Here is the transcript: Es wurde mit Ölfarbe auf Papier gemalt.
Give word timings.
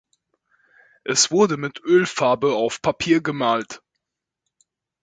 Es 1.03 1.29
wurde 1.29 1.57
mit 1.57 1.79
Ölfarbe 1.85 2.55
auf 2.55 2.81
Papier 2.81 3.21
gemalt. 3.21 3.83